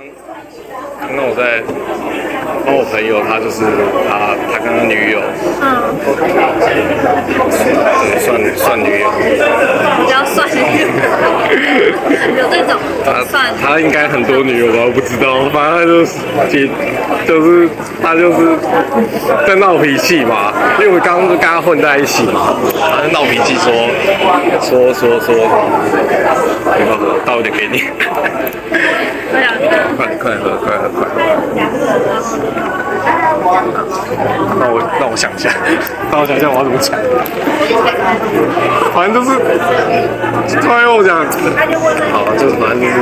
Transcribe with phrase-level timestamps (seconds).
[0.00, 1.60] 刚刚我在
[2.64, 3.60] 帮我朋友，他就是
[4.08, 5.20] 他他跟他女友，
[5.60, 5.92] 嗯，
[8.00, 9.10] 对，算算女友，
[10.00, 10.48] 比较算
[12.34, 13.52] 有这种他算。
[13.62, 16.16] 他应该很多女友吧，我不知道，反正他就是
[16.48, 16.66] 姐，
[17.28, 17.68] 就是
[18.02, 18.56] 他就是
[19.46, 23.68] 在闹脾气嘛，因为我刚刚跟他混在一起嘛，他就闹脾气说
[24.62, 25.28] 说说说，
[26.78, 27.82] 有没有倒一点给你？
[29.96, 31.16] 快快喝，快喝，快喝。
[34.58, 35.50] 那我那我想一下，
[36.10, 36.96] 那我想一下我要怎么讲。
[38.94, 39.38] 反正就是，
[40.60, 41.24] 突然跟我讲，
[42.12, 42.92] 好，就是反正就是，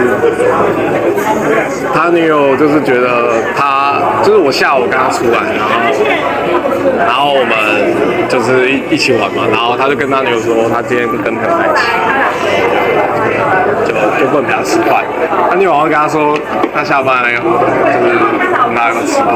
[1.95, 5.71] 他女友就是觉得他，就是我下午跟他出来，然后
[6.99, 7.51] 然后我们
[8.29, 11.83] 就是一一起玩嘛，然后他就跟他女友说，他今天跟朋友在一起。
[14.01, 15.05] 就就不能陪他吃饭。
[15.51, 16.37] 他女友好像跟他说，
[16.75, 18.15] 他下班了以后，就是
[18.65, 19.29] 跟他吃饭。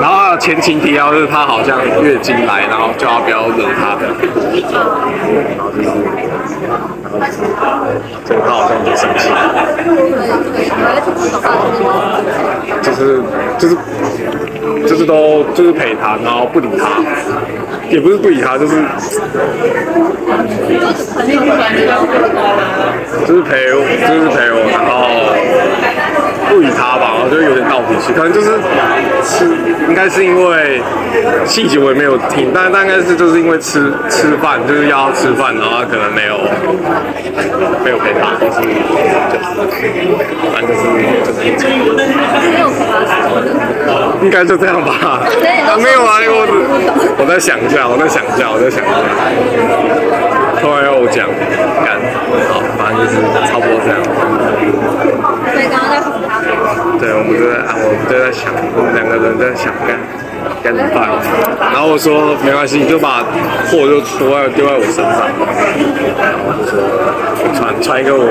[0.00, 4.02] 然后还有前情提要就是他好像月经来，然后叫他不要惹他的。
[5.56, 5.88] 然后就是，
[7.02, 7.38] 然后就是
[8.44, 9.30] 他好像就生气，
[12.82, 13.22] 就是
[13.58, 13.76] 就是
[14.88, 16.88] 就是都就是陪他，然后不理他，
[17.90, 18.82] 也不是不理他，就是
[23.26, 24.92] 就是陪我，就是陪我，然后
[26.48, 28.58] 不理他吧，我觉得有点闹脾气，可能就是
[29.24, 29.46] 吃
[29.88, 30.80] 应该是因为
[31.44, 36.38] 细节我也没有听，但但应该是就是因为吃吃饭就是要他吃饭，然后他可能没有
[37.84, 38.60] 没有陪他，就是
[39.32, 39.44] 就是
[40.52, 40.82] 反正就是
[41.24, 41.74] 就是
[42.52, 42.82] 没有发
[44.22, 44.94] 应该就这样吧。
[45.02, 45.20] 啊
[45.78, 46.46] 没有啊，我
[47.18, 50.21] 我在想一下，我在想一下，我在想一下。
[50.62, 51.26] 突然要我讲，
[51.82, 51.98] 干，
[52.46, 53.18] 好，反正就是
[53.50, 53.98] 差不多这样。
[55.50, 56.38] 所以刚刚在哄他。
[57.00, 59.98] 对，我们就在，啊我们就在想，我们两个人在想干
[60.62, 61.10] 该怎么办。
[61.72, 63.26] 然后我说没关系，你就把
[63.66, 65.26] 货就丢在丢在我身上。
[66.22, 66.78] 然后我就说
[67.58, 68.22] 传传一个我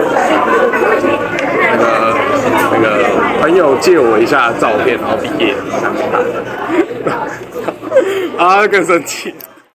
[1.67, 2.15] 那个
[2.71, 3.03] 那个
[3.41, 5.53] 朋友借我一下照片，然后毕业。
[8.39, 9.35] 啊，更生气。